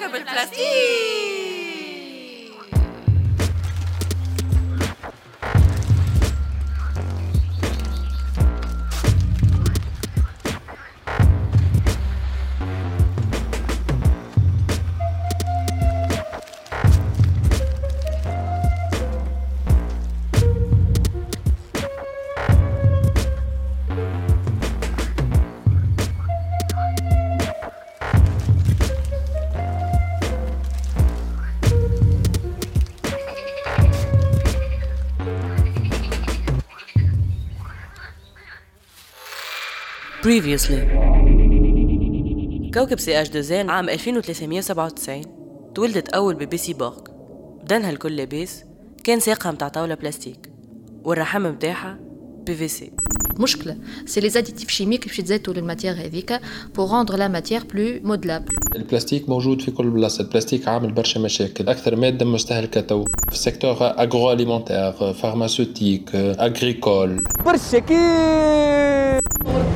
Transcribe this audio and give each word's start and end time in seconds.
papel 0.00 0.24
plástico. 0.24 1.25
Previously. 40.26 40.82
كوكب 42.74 42.98
سي 42.98 43.22
اش 43.22 43.28
دوزين 43.28 43.70
عام 43.70 43.88
2397 43.88 45.22
تولدت 45.74 46.08
أول 46.08 46.34
بي 46.34 46.46
بي 46.46 46.56
سي 46.56 46.72
بورغ 46.72 46.98
بدنها 47.62 47.90
الكل 47.90 48.16
لاباس. 48.16 48.64
كان 49.04 49.20
ساقها 49.20 49.52
متاع 49.52 49.68
طاولة 49.68 49.94
بلاستيك. 49.94 50.52
والرحم 51.04 51.42
متاعها 51.42 51.98
بي 52.45 52.55
في 52.55 52.67
سي 52.67 52.91
مشكلة 53.39 53.77
سي 54.05 54.21
لي 54.21 54.29
زاديتيف 54.29 54.69
شيميك 54.69 55.07
باش 55.07 55.19
يتزيتوا 55.19 55.53
للماتيير 55.53 55.93
هذيك 55.93 56.39
بور 56.75 56.89
روندر 56.91 57.15
لا 57.15 57.27
ماتيير 57.27 57.63
بلو 57.73 57.99
مودلابل 58.03 58.55
البلاستيك 58.75 59.29
موجود 59.29 59.61
في 59.61 59.71
كل 59.71 59.89
بلاصه 59.89 60.21
البلاستيك 60.23 60.67
عامل 60.67 60.91
برشا 60.91 61.19
مشاكل 61.19 61.69
اكثر 61.69 61.95
ماده 61.95 62.25
مستهلكه 62.25 62.81
تو 62.81 63.03
في 63.03 63.33
السيكتور 63.33 63.77
اغرو 63.81 64.31
اليمونتير 64.31 65.13
فارماسيوتيك 65.13 66.15
اغريكول 66.15 67.23
برشا 67.45 67.79
كي 67.79 67.95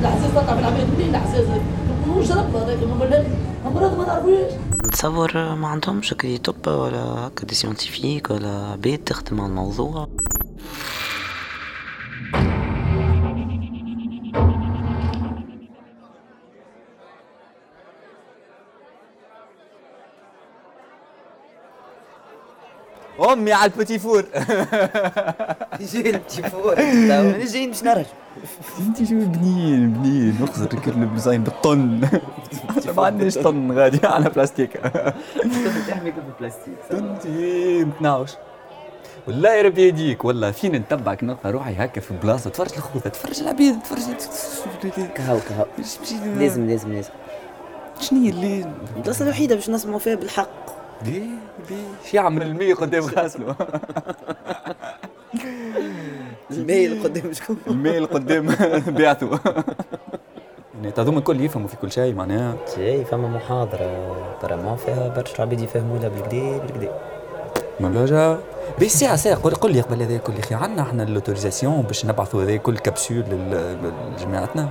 العزيز 0.02 0.32
طلع 0.36 0.54
من 0.54 0.60
العباد 0.60 0.88
منين 0.98 1.10
العزيز 1.10 1.46
مش 2.18 2.32
ربنا 2.32 2.64
هذاك 2.64 2.78
امراض 3.66 3.98
ما 3.98 4.06
نعرفوش 4.06 4.52
نتصور 4.88 5.56
ما 5.56 5.68
عندهمش 5.68 6.14
كي 6.14 6.38
طب 6.38 6.68
ولا 6.68 6.98
هكا 6.98 7.46
دي 7.46 7.56
سيونتيفيك 7.56 8.32
ولا 8.32 8.50
عباد 8.50 8.98
تخدم 8.98 9.42
على 9.42 9.50
الموضوع 9.50 10.08
أمي 23.21 23.53
على 23.53 23.71
البوتي 23.71 23.99
فور 23.99 24.25
جاي 25.93 26.11
التيفون 26.11 26.75
أنا 26.79 27.45
جاي 27.45 27.67
باش 27.67 27.83
نرجع. 27.85 28.05
أنت 28.79 28.99
شو 28.99 29.15
بنين 29.15 29.93
بنين. 29.93 30.39
نقصد 30.41 30.75
ركب 30.75 31.03
البزاين 31.03 31.43
بالطن. 31.45 32.01
ما 32.97 33.07
عندناش 33.07 33.39
طن 33.39 33.73
غادي 33.73 34.07
على 34.07 34.31
بلاستيك. 34.31 34.73
تحمي 35.89 36.11
كيف 36.11 36.25
البلاستيك 36.29 36.75
انت 36.93 37.27
متناوش 37.89 38.31
والله 39.27 39.51
يا 39.55 39.63
ربي 39.63 39.87
يهديك 39.87 40.25
والله 40.25 40.51
فين 40.51 40.73
نتبعك؟ 40.73 41.25
نلقى 41.25 41.51
روحي 41.53 41.75
هكا 41.75 42.01
في 42.01 42.15
بلاصة. 42.23 42.51
تفرج 42.51 42.73
الخوذه 42.77 43.09
تفرج 43.09 43.41
العبيد. 43.41 43.79
تفرج. 43.83 44.03
كهو 45.15 45.39
كهو. 45.49 45.67
لازم 46.37 46.67
لازم 46.67 46.93
لازم. 46.93 47.11
شنو 48.01 48.23
هي 48.23 48.31
اللي؟ 48.31 48.67
البلاصة 48.97 49.25
الوحيدة 49.25 49.55
باش 49.55 49.71
نسمعوا 49.71 49.99
فيها 49.99 50.15
بالحق. 50.15 50.70
بي 51.05 51.21
بي 51.69 51.77
شي 52.11 52.17
يعمل 52.17 52.43
المي 52.43 52.73
قدام 52.73 53.03
غاسله 53.03 53.55
الميل 56.51 57.03
قدام 57.05 57.33
شكون؟ 57.33 57.57
المي 57.67 57.97
اللي 57.97 58.09
قدام 58.09 58.47
بعثوا 58.89 59.37
يعني 60.75 60.93
هذوما 60.99 61.19
الكل 61.19 61.41
يفهموا 61.41 61.69
في 61.69 61.77
كل 61.77 61.93
شيء 61.93 62.15
معناها. 62.15 62.57
جاي 62.77 63.05
فما 63.05 63.29
محاضرة 63.29 64.17
برا 64.43 64.77
فيها 64.77 65.09
برشا 65.09 65.43
عباد 65.43 65.61
يفهموا 65.61 65.99
لها 65.99 66.09
بالكدا 66.09 66.59
بالكدا 66.59 66.93
مبلغة 67.81 68.41
بس 68.83 68.87
ساعة 69.01 69.17
ساعة 69.17 69.43
قول 69.43 69.55
قول 69.55 69.73
لي 69.73 69.81
قبل 69.81 70.03
هذا 70.03 70.17
كل 70.17 70.33
أخي 70.39 70.55
عندنا 70.55 70.83
إحنا 70.83 71.03
اللوتوريزاسيون 71.03 71.83
باش 71.83 72.07
نبعثوا 72.07 72.43
هذا 72.43 72.57
كل 72.57 72.79
كبسول 72.79 73.25
لجماعتنا. 74.19 74.69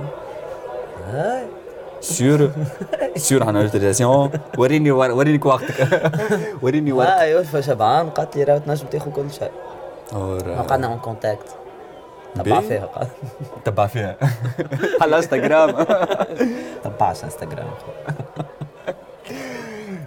هاي. 1.12 1.46
سيور 2.00 2.50
سيور 3.16 3.42
عندنا 3.42 3.62
لوتوريزاسيون 3.62 4.30
وريني 4.58 4.90
وريني 4.90 5.40
وقتك. 5.44 6.00
وريني 6.62 6.92
وقتك 6.92 7.10
هاي 7.10 7.36
وفا 7.36 7.60
شبعان 7.60 8.10
قالت 8.10 8.36
لي 8.36 8.44
راه 8.44 8.58
تنجم 8.58 8.86
تاخذ 8.86 9.10
كل 9.10 9.30
شيء. 9.30 9.50
اور 10.12 10.40
قعدنا 10.50 10.86
اون 10.86 10.98
كونتاكت 10.98 11.46
تبع 12.34 12.60
بي. 12.60 12.68
فيها 12.68 12.86
قال 12.86 13.06
تبع 13.64 13.86
فيها. 13.86 14.16
على 15.02 15.16
انستغرام 15.16 15.86
تبعش 16.84 17.24
انستغرام 17.24 17.70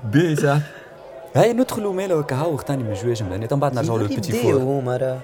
بيسا 0.04 0.62
هاي 1.36 1.54
ندخلوا 1.54 1.94
ماله 1.94 2.16
وكهو 2.16 2.58
ثاني 2.58 2.84
من 2.84 2.94
جواج 2.94 3.24
من 3.24 3.48
بعد 3.60 3.74
نرجعوا 3.76 4.00
للبيتي 4.00 4.32
فور. 4.44 4.54
هما 4.54 4.98
راه 4.98 5.18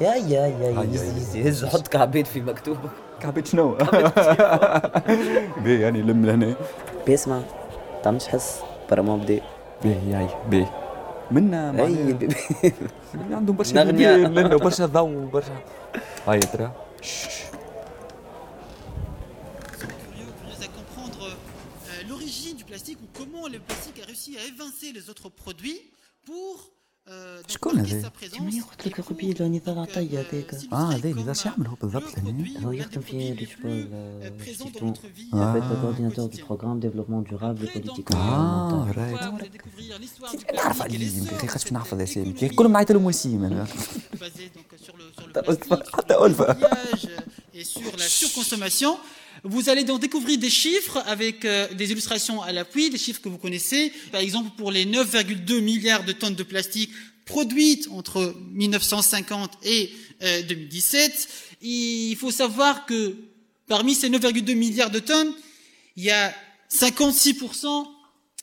يا 0.00 0.14
يا 0.14 0.46
يا 0.46 0.78
هاي 0.80 0.88
يزي 0.92 1.06
هاي. 1.10 1.16
يزي 1.16 1.48
هز 1.48 1.64
حط 1.64 1.88
كعبيد 1.88 2.26
في 2.26 2.40
مكتوبه 2.40 2.88
كعبت 3.21 3.47
شنو؟ 3.47 3.77
بي 5.63 5.79
يعني 5.81 6.01
لم 6.01 6.25
لهنا 6.25 6.55
بيسمع 7.07 7.41
تعملش 8.03 8.27
حس 8.27 8.59
برا 8.91 9.01
ما 9.01 9.15
بدي 9.17 9.41
بي 9.83 9.93
هاي 10.13 10.27
بي 10.49 10.65
منا 11.31 11.69
اي 11.69 11.73
معناها 11.73 12.11
بي- 12.13 12.29
اللي 13.13 13.35
عندهم 13.35 13.55
برشا 13.55 13.73
نغنية. 13.73 14.15
بيبان 14.15 14.33
لنا 14.33 14.55
وبرشا 14.55 14.85
ضوء 14.85 15.09
وبرشا 15.09 15.57
هاي 16.27 16.39
ترى 16.39 16.71
شش. 17.01 17.37
curieux 20.03 20.61
à 20.67 20.69
comprendre 20.79 21.21
euh, 21.27 22.09
l'origine 22.09 22.55
du 22.57 22.63
plastique 22.71 22.99
ou 23.05 23.07
comment 23.19 23.45
le 23.53 23.59
plastique 23.67 23.97
a 24.03 24.05
réussi 24.05 24.31
à 24.41 24.43
évincer 24.51 24.89
les 24.97 25.09
autres 25.11 25.29
produits 25.43 25.81
pour 26.27 26.53
euh, 26.55 26.67
donc 26.67 26.80
شكون 27.48 27.78
هذا؟ 27.78 28.12
تمني 28.32 28.60
قلت 28.60 28.86
لك 28.86 28.98
الروبي 28.98 29.32
اللي 29.32 29.48
نضال 29.48 29.78
عطية 29.78 30.20
هذاك 30.20 30.54
آه 30.72 30.92
هذا 30.92 31.10
نضال 31.10 31.36
شو 31.36 31.48
يعمل 31.48 31.66
هو 31.66 31.74
بالضبط 31.82 32.18
هنا؟ 32.18 32.66
هو 32.66 32.72
يخدم 32.72 33.00
في 33.00 33.34
لي 33.34 33.46
شغل 33.46 33.88
سيتو 34.44 34.94
كورديناتور 35.82 36.26
دو 36.26 36.46
بروغرام 36.48 36.80
ديفلوبمون 36.80 37.24
دورابل 37.24 37.66
بوليتيك 37.74 38.12
آه 38.12 38.92
رايت 38.96 39.50
نعرف 40.54 40.82
عليه 40.82 41.18
يمكن 41.18 41.46
خاطر 41.48 41.74
نحفظ 41.74 42.00
اسامي 42.00 42.32
كلهم 42.48 42.72
نعيط 42.72 42.92
لهم 42.92 43.04
وسيم 43.04 43.44
أنا 43.44 43.64
حتى 45.18 45.40
ألفة 45.40 45.82
حتى 45.94 46.14
ألفة 46.14 46.56
et 47.54 47.64
sur 47.64 47.96
la 47.96 48.08
surconsommation. 48.20 48.92
Vous 49.44 49.68
allez 49.68 49.84
donc 49.84 50.00
découvrir 50.00 50.38
des 50.38 50.50
chiffres 50.50 51.02
avec 51.06 51.44
euh, 51.44 51.72
des 51.74 51.90
illustrations 51.90 52.42
à 52.42 52.52
l'appui, 52.52 52.90
des 52.90 52.98
chiffres 52.98 53.20
que 53.20 53.28
vous 53.28 53.38
connaissez. 53.38 53.92
Par 54.12 54.20
exemple, 54.20 54.50
pour 54.56 54.70
les 54.70 54.86
9,2 54.86 55.60
milliards 55.60 56.04
de 56.04 56.12
tonnes 56.12 56.34
de 56.34 56.42
plastique 56.42 56.90
produites 57.24 57.88
entre 57.90 58.34
1950 58.52 59.58
et 59.64 59.90
euh, 60.22 60.42
2017, 60.42 61.28
il 61.62 62.16
faut 62.16 62.30
savoir 62.30 62.86
que 62.86 63.16
parmi 63.66 63.94
ces 63.94 64.10
9,2 64.10 64.54
milliards 64.54 64.90
de 64.90 64.98
tonnes, 64.98 65.32
il 65.96 66.04
y 66.04 66.10
a 66.10 66.34
56% 66.70 67.86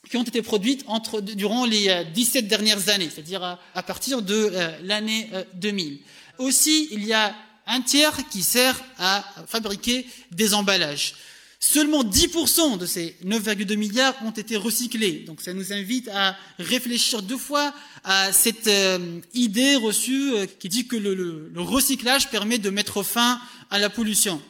qui 0.10 0.18
ont 0.18 0.24
été 0.24 0.42
produites 0.42 0.84
entre, 0.88 1.22
durant 1.22 1.66
les 1.66 1.90
euh, 1.90 2.04
17 2.04 2.48
dernières 2.48 2.90
années, 2.90 3.10
c'est-à-dire 3.14 3.60
à, 3.74 3.84
partir 3.84 4.22
de 4.22 4.52
euh, 4.54 4.78
l'année 4.84 5.30
euh, 5.34 5.44
2000. 5.56 6.00
Aussi, 6.38 6.88
il 6.92 7.06
y 7.06 7.14
a 7.14 7.36
un 7.70 7.82
tiers 7.82 8.28
qui 8.30 8.44
sert 8.44 8.76
à 8.98 9.24
fabriquer 9.48 10.06
des 10.32 10.54
emballages. 10.54 11.14
Seulement 11.62 12.04
10% 12.04 12.78
de 12.78 12.86
ces 12.86 13.18
9,2 13.26 13.76
milliards 13.76 14.16
ont 14.24 14.32
été 14.32 14.56
recyclés. 14.56 15.26
Donc 15.28 15.42
ça 15.42 15.54
nous 15.54 15.74
invite 15.74 16.08
à 16.08 16.36
réfléchir 16.58 17.22
deux 17.22 17.38
fois 17.38 17.74
à 18.06 18.32
cette 18.32 18.68
euh, 18.68 19.20
idée 19.34 19.76
reçue 19.76 20.34
euh, 20.36 20.46
qui 20.60 20.70
dit 20.70 20.88
que 20.88 20.96
le, 20.96 21.52
recyclage 21.58 22.30
permet 22.30 22.60
de 22.60 22.70
mettre 22.70 23.04
fin 23.04 23.42
à 23.70 23.78
la 23.78 23.90
pollution. 23.90 24.42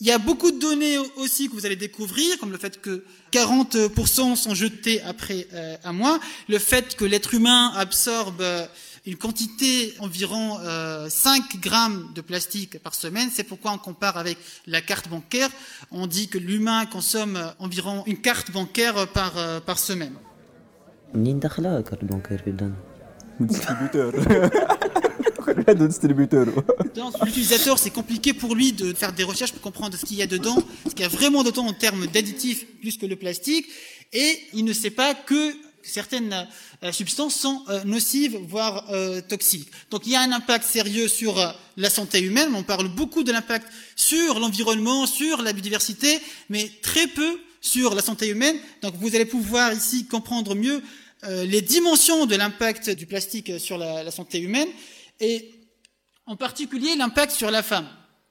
Il 0.00 0.06
y 0.06 0.12
a 0.12 0.18
beaucoup 0.18 0.52
de 0.52 0.58
données 0.60 0.96
aussi 1.16 1.48
que 1.48 1.54
vous 1.54 1.66
allez 1.66 1.76
découvrir, 1.76 2.38
comme 2.38 2.52
le 2.52 2.58
fait 2.58 2.80
que 2.80 3.04
40% 3.32 4.36
sont 4.36 4.54
jetés 4.54 5.02
après 5.02 5.48
euh, 5.52 5.76
un 5.82 5.92
mois, 5.92 6.20
le 6.48 6.60
fait 6.60 6.96
que 6.96 7.04
l'être 7.04 7.34
humain 7.34 7.72
absorbe 7.74 8.40
euh, 8.40 8.66
une 9.08 9.16
quantité 9.16 9.94
environ 10.00 10.58
euh, 10.60 11.08
5 11.08 11.60
grammes 11.62 12.10
de 12.14 12.20
plastique 12.20 12.78
par 12.78 12.94
semaine. 12.94 13.30
C'est 13.32 13.42
pourquoi 13.42 13.72
on 13.72 13.78
compare 13.78 14.18
avec 14.18 14.36
la 14.66 14.82
carte 14.82 15.08
bancaire. 15.08 15.48
On 15.90 16.06
dit 16.06 16.28
que 16.28 16.36
l'humain 16.36 16.84
consomme 16.84 17.36
euh, 17.36 17.48
environ 17.58 18.02
une 18.06 18.18
carte 18.18 18.50
bancaire 18.50 19.08
par, 19.08 19.38
euh, 19.38 19.60
par 19.60 19.78
semaine. 19.78 20.12
L'utilisateur, 27.24 27.78
c'est 27.78 27.90
compliqué 27.90 28.34
pour 28.34 28.54
lui 28.54 28.72
de 28.72 28.92
faire 28.92 29.14
des 29.14 29.24
recherches 29.24 29.52
pour 29.52 29.62
comprendre 29.62 29.96
ce 29.96 30.04
qu'il 30.04 30.18
y 30.18 30.22
a 30.22 30.26
dedans, 30.26 30.58
ce 30.84 30.90
qu'il 30.90 31.00
y 31.00 31.04
a 31.04 31.08
vraiment 31.08 31.44
dedans 31.44 31.66
en 31.66 31.72
termes 31.72 32.06
d'additifs 32.08 32.66
plus 32.80 32.98
que 32.98 33.06
le 33.06 33.16
plastique, 33.16 33.66
et 34.12 34.38
il 34.52 34.66
ne 34.66 34.74
sait 34.74 34.90
pas 34.90 35.14
que 35.14 35.54
certaines 35.82 36.46
euh, 36.82 36.92
substances 36.92 37.34
sont 37.34 37.64
euh, 37.68 37.82
nocives, 37.84 38.36
voire 38.48 38.86
euh, 38.90 39.20
toxiques. 39.20 39.70
Donc 39.90 40.06
il 40.06 40.12
y 40.12 40.16
a 40.16 40.20
un 40.20 40.32
impact 40.32 40.64
sérieux 40.64 41.08
sur 41.08 41.54
la 41.76 41.90
santé 41.90 42.20
humaine. 42.20 42.54
On 42.54 42.62
parle 42.62 42.88
beaucoup 42.88 43.22
de 43.22 43.32
l'impact 43.32 43.66
sur 43.96 44.38
l'environnement, 44.38 45.06
sur 45.06 45.42
la 45.42 45.52
biodiversité, 45.52 46.20
mais 46.48 46.70
très 46.82 47.06
peu 47.06 47.40
sur 47.60 47.94
la 47.94 48.02
santé 48.02 48.28
humaine. 48.28 48.56
Donc 48.82 48.94
vous 48.96 49.14
allez 49.14 49.24
pouvoir 49.24 49.72
ici 49.72 50.06
comprendre 50.06 50.54
mieux 50.54 50.82
les 51.24 51.62
dimensions 51.62 52.26
de 52.26 52.36
l'impact 52.36 52.90
du 52.90 53.06
plastique 53.06 53.58
sur 53.58 53.76
la, 53.76 54.04
la, 54.04 54.12
santé 54.12 54.38
humaine 54.38 54.68
et 55.18 55.50
en 56.26 56.36
particulier 56.36 56.94
l'impact 56.94 57.32
sur 57.32 57.50
la 57.50 57.64
femme 57.64 57.88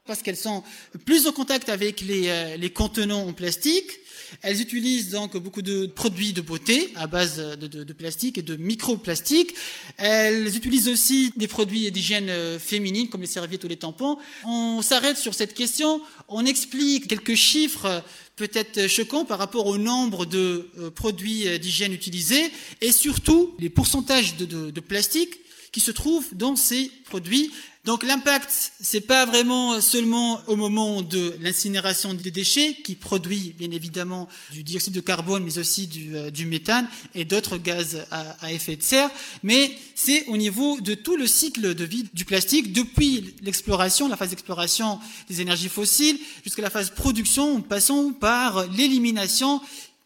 parce 0.07 0.21
qu'elles 0.21 0.37
sont 0.37 0.63
plus 1.05 1.27
en 1.27 1.31
contact 1.31 1.69
avec 1.69 2.01
les, 2.01 2.57
les 2.57 2.69
contenants 2.69 3.27
en 3.27 3.33
plastique 3.33 3.99
elles 4.41 4.61
utilisent 4.61 5.09
donc 5.09 5.37
beaucoup 5.37 5.61
de 5.61 5.85
produits 5.87 6.33
de 6.33 6.41
beauté 6.41 6.91
à 6.95 7.07
base 7.07 7.37
de, 7.37 7.93
plastique 7.93 8.37
et 8.37 8.41
de 8.41 8.55
microplastique. 8.55 9.53
Elles 9.97 10.55
utilisent 10.55 10.89
aussi 10.89 11.33
des 11.35 11.47
produits 11.47 11.89
d'hygiène 11.91 12.29
euh, 12.29 12.59
féminine 12.59 13.09
comme 13.09 13.21
les 13.21 13.27
serviettes 13.27 13.63
ou 13.63 13.67
les 13.67 13.77
tampons. 13.77 14.17
On 14.45 14.81
s'arrête 14.81 15.17
sur 15.17 15.33
cette 15.33 15.53
question, 15.53 16.01
on 16.27 16.45
explique 16.45 17.07
quelques 17.07 17.35
chiffres 17.35 18.03
peut-être 18.35 18.87
choquants 18.87 19.25
par 19.25 19.39
rapport 19.39 19.65
au 19.65 19.77
nombre 19.77 20.25
de 20.25 20.69
euh, 20.77 20.91
produits 20.91 21.47
euh, 21.47 21.57
d'hygiène 21.57 21.93
utilisés 21.93 22.51
et 22.81 22.91
surtout 22.91 23.55
les 23.59 23.69
pourcentages 23.69 24.35
de 24.37 24.79
plastique 24.79 25.39
qui 25.71 25.79
se 25.79 25.91
trouvent 25.91 26.29
dans 26.33 26.55
ces 26.55 26.91
produits 27.05 27.51
donc 27.87 28.03
l'impact, 28.03 28.73
c'est 28.81 28.99
pas 28.99 29.25
vraiment 29.25 29.79
seulement 29.79 30.41
au 30.47 30.57
moment 30.57 31.01
de 31.01 31.37
l'incinération 31.39 32.13
des 32.13 32.31
déchets 32.31 32.75
qui 32.83 32.95
produit 32.95 33.55
bien 33.57 33.71
évidemment 33.71 34.27
du 34.51 34.61
dioxyde 34.61 34.93
de 34.93 34.99
carbone, 34.99 35.41
mais 35.45 35.57
aussi 35.57 35.87
du, 35.87 36.13
euh, 36.17 36.29
méthane 36.45 36.85
et 37.15 37.23
d'autres 37.23 37.57
gaz 37.57 38.05
à, 38.11 38.51
effet 38.51 38.75
de 38.75 38.83
serre, 38.83 39.09
mais 39.41 39.71
c'est 39.95 40.25
au 40.25 40.35
niveau 40.35 40.81
de 40.81 40.95
tout 40.95 41.15
le 41.15 41.27
cycle 41.27 41.73
de 41.75 41.85
vie 41.85 42.03
du 42.13 42.25
plastique, 42.25 42.73
depuis 42.73 43.33
l'exploration, 43.41 44.09
la 44.09 44.17
phase 44.17 44.31
d'exploration 44.31 44.99
des 45.29 45.39
énergies 45.39 45.69
fossiles, 45.69 46.19
jusqu'à 46.43 46.63
la 46.63 46.69
phase 46.69 46.89
production, 46.89 47.61
passant 47.61 48.11
par 48.11 48.67
l'élimination, 48.67 49.61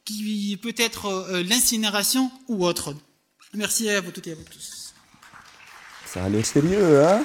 qui 0.05 0.55
peut 0.61 0.75
être 0.77 1.07
euh, 1.07 1.41
l'incinération 1.41 2.29
ou 2.47 2.63
autre. 2.63 2.93
Merci 3.55 3.89
à 3.89 4.01
vous 4.01 4.11
toutes 4.11 4.27
et 4.27 4.33
à 4.33 4.35
vous 4.35 4.43
tous. 4.43 4.93
Ça 6.05 6.25
a 6.25 6.29
l'air 6.29 6.45
sérieux, 6.45 7.03
hein? 7.03 7.23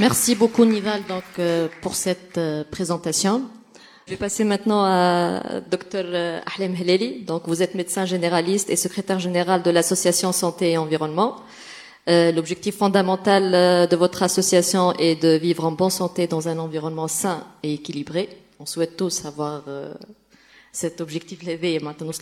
Merci 0.00 0.34
beaucoup 0.34 0.64
Nival 0.64 1.02
donc 1.08 1.22
euh, 1.38 1.68
pour 1.80 1.94
cette 1.94 2.38
euh, 2.38 2.64
présentation. 2.68 3.42
Je 4.06 4.12
vais 4.12 4.16
passer 4.16 4.42
maintenant 4.42 4.84
à 4.84 5.60
Dr 5.70 5.78
euh, 5.94 6.40
Ahlem 6.56 6.74
Heleli. 6.74 7.24
Donc 7.24 7.42
vous 7.46 7.62
êtes 7.62 7.74
médecin 7.74 8.04
généraliste 8.04 8.70
et 8.70 8.76
secrétaire 8.76 9.20
général 9.20 9.62
de 9.62 9.70
l'association 9.70 10.32
Santé 10.32 10.72
et 10.72 10.78
Environnement. 10.78 11.36
L'objectif 12.08 12.78
fondamental 12.78 13.52
de 13.88 13.94
votre 13.94 14.24
association 14.24 14.92
est 14.94 15.22
de 15.22 15.36
vivre 15.36 15.64
en 15.64 15.70
bonne 15.70 15.88
santé 15.88 16.26
dans 16.26 16.48
un 16.48 16.58
environnement 16.58 17.06
sain 17.06 17.46
et 17.62 17.74
équilibré. 17.74 18.41
On 18.62 18.66
souhaite 18.66 18.96
tous 18.96 19.24
avoir 19.24 19.64
euh, 19.66 19.92
cet 20.70 21.00
objectif 21.00 21.42
levé 21.42 21.80
maintenant 21.80 22.12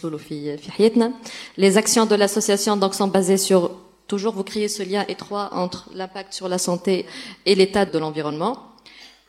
Les 1.59 1.77
actions 1.77 2.07
de 2.07 2.15
l'association 2.15 2.79
donc 2.79 2.95
sont 2.95 3.09
basées 3.09 3.37
sur 3.37 3.73
toujours 4.07 4.33
vous 4.33 4.43
créer 4.43 4.69
ce 4.69 4.83
lien 4.83 5.05
étroit 5.07 5.51
entre 5.53 5.91
l'impact 5.95 6.33
sur 6.33 6.49
la 6.49 6.57
santé 6.57 7.05
et 7.45 7.55
l'état 7.55 7.85
de 7.85 7.99
l'environnement. 7.99 8.57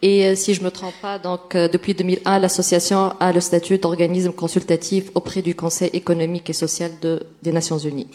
Et 0.02 0.26
euh, 0.26 0.36
si 0.36 0.54
je 0.54 0.64
me 0.64 0.72
trompe 0.72 0.96
pas, 1.02 1.20
donc 1.20 1.54
euh, 1.54 1.68
depuis 1.68 1.94
2001, 1.96 2.40
l'association 2.40 3.14
a 3.20 3.34
le 3.34 3.42
statut 3.42 3.78
d'organisme 3.78 4.32
consultatif 4.32 5.12
auprès 5.14 5.42
du 5.42 5.54
Conseil 5.54 5.90
économique 5.92 6.50
et 6.50 6.54
social 6.54 6.92
de, 7.02 7.24
des 7.44 7.52
Nations 7.52 7.78
Unies. 7.78 8.08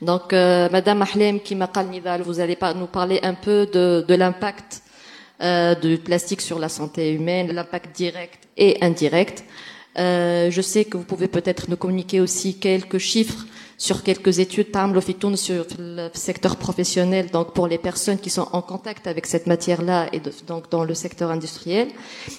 Donc, 0.00 0.32
euh, 0.32 0.68
Madame 0.70 1.02
Ahlem 1.02 1.40
Kimakal 1.40 1.88
Nidal, 1.88 2.22
vous 2.22 2.38
allez 2.38 2.54
pas 2.54 2.74
nous 2.74 2.86
parler 2.86 3.18
un 3.24 3.34
peu 3.34 3.66
de, 3.66 4.04
de 4.06 4.14
l'impact 4.14 4.82
euh, 5.42 5.74
du 5.74 5.98
plastique 5.98 6.40
sur 6.40 6.58
la 6.58 6.68
santé 6.68 7.12
humaine, 7.12 7.52
l'impact 7.52 7.96
direct 7.96 8.48
et 8.56 8.78
indirect. 8.82 9.44
Euh, 9.98 10.50
je 10.50 10.60
sais 10.60 10.84
que 10.84 10.96
vous 10.96 11.04
pouvez 11.04 11.28
peut-être 11.28 11.68
nous 11.68 11.76
communiquer 11.76 12.20
aussi 12.20 12.58
quelques 12.58 12.98
chiffres 12.98 13.44
sur 13.80 14.02
quelques 14.02 14.38
études 14.38 14.70
Tamlofitoun 14.70 15.36
sur 15.36 15.64
le 15.78 16.10
secteur 16.12 16.56
professionnel, 16.56 17.30
donc 17.30 17.54
pour 17.54 17.66
les 17.66 17.78
personnes 17.78 18.18
qui 18.18 18.28
sont 18.28 18.46
en 18.52 18.60
contact 18.60 19.06
avec 19.06 19.24
cette 19.26 19.46
matière-là 19.46 20.08
et 20.12 20.20
donc 20.46 20.70
dans 20.70 20.84
le 20.84 20.94
secteur 20.94 21.30
industriel. 21.30 21.88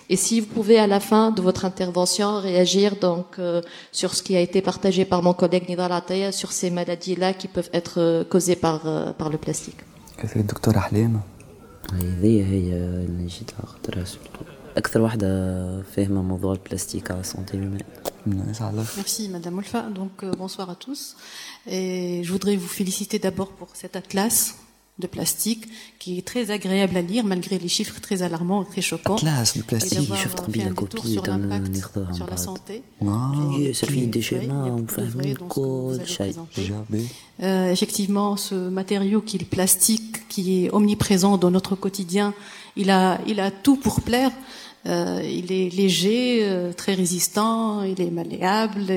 Et 0.07 0.17
si 0.17 0.39
vous 0.39 0.45
pouvez 0.45 0.77
à 0.77 0.85
la 0.85 0.99
fin 0.99 1.31
de 1.31 1.41
votre 1.41 1.65
intervention 1.65 2.39
réagir 2.39 2.95
donc 2.95 3.39
euh, 3.39 3.61
sur 3.91 4.13
ce 4.13 4.21
qui 4.21 4.35
a 4.35 4.39
été 4.39 4.61
partagé 4.61 5.03
par 5.03 5.23
mon 5.23 5.33
collègue 5.33 5.67
Nidal 5.67 5.91
Ataya 5.91 6.31
sur 6.31 6.51
ces 6.51 6.69
maladies-là 6.69 7.33
qui 7.33 7.47
peuvent 7.47 7.71
être 7.73 7.99
euh, 7.99 8.23
causées 8.23 8.55
par 8.55 8.81
euh, 8.85 9.11
par 9.11 9.29
le 9.29 9.39
plastique. 9.39 9.79
Docteur 10.35 10.77
Ahlem. 10.77 11.21
هذه 11.92 12.52
هي 12.52 12.74
اللي 13.04 13.26
جيت 13.26 13.50
خاطرها 13.66 14.04
أكثر 14.76 15.00
واحدة 15.00 15.82
فاهمة 15.82 16.22
موضوع 16.22 16.52
البلاستيك 16.52 17.10
على 17.10 17.20
السانتي 17.20 17.78
Merci 18.26 19.28
Madame 19.28 19.58
Olfa. 19.58 19.82
Donc 19.82 20.24
euh, 20.24 20.32
bonsoir 20.32 20.68
à 20.68 20.74
tous. 20.74 21.16
Et 21.68 22.22
je 22.24 22.32
voudrais 22.32 22.56
vous 22.56 22.66
féliciter 22.66 23.18
d'abord 23.20 23.52
pour 23.52 23.68
cet 23.74 23.94
atlas 23.94 24.56
de 25.00 25.06
plastique 25.06 25.64
qui 25.98 26.18
est 26.18 26.26
très 26.30 26.50
agréable 26.50 26.96
à 26.96 27.02
lire 27.02 27.24
malgré 27.24 27.58
les 27.58 27.68
chiffres 27.68 28.00
très 28.00 28.22
alarmants 28.22 28.62
et 28.62 28.66
très 28.72 28.80
choquants. 28.80 29.16
Atlas 29.16 29.56
de 29.56 29.62
plastique. 29.62 30.14
شفت 30.14 30.40
قبيله 30.40 30.70
كوبي 30.70 31.14
ناخذها 31.14 32.12
sur 32.12 32.26
la 32.26 32.36
santé. 32.36 32.82
سيرفي 33.72 34.06
ديجينا 34.06 34.64
ومفهمين 34.64 35.36
كل 35.48 36.00
شيء. 36.04 36.34
Euh, 37.38 37.70
effectivement, 37.70 38.36
ce 38.36 38.54
matériau 38.54 39.20
qui 39.20 39.36
est 39.36 39.40
le 39.40 39.46
plastique, 39.56 40.26
qui 40.28 40.64
est 40.64 40.70
omniprésent 40.72 41.36
dans 41.36 41.50
notre 41.50 41.74
quotidien, 41.76 42.32
il 42.76 42.88
a, 42.90 43.20
il 43.26 43.38
a 43.40 43.50
tout 43.50 43.76
pour 43.76 44.00
plaire. 44.00 44.32
Euh, 44.32 44.69
il 44.85 45.51
est 45.51 45.69
léger, 45.69 46.39
euh, 46.43 46.73
très 46.73 46.93
résistant, 46.93 47.83
il 47.83 48.01
est 48.01 48.09
malléable, 48.09 48.87